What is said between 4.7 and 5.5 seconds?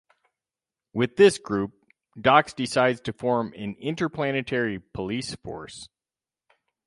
police